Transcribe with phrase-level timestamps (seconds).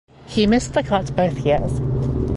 [0.25, 1.79] He missed the cut both years.